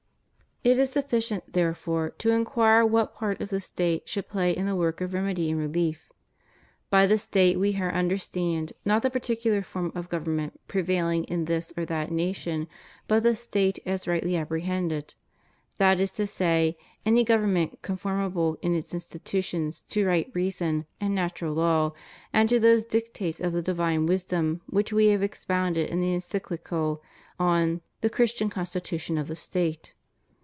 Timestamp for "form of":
9.63-10.07